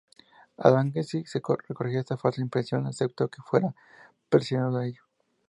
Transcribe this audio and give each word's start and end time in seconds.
Adamski 0.57 1.21
no 1.43 1.75
corregía 1.75 1.99
esa 1.99 2.17
falsa 2.17 2.41
impresión 2.41 2.87
"excepto 2.87 3.27
que 3.29 3.43
fuera 3.43 3.75
presionado 4.31 4.77
a 4.79 4.87
ello. 4.87 5.03